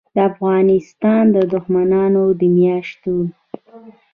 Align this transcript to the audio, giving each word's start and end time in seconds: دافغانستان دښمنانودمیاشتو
دافغانستان 0.19 1.23
دښمنانودمیاشتو 1.53 3.15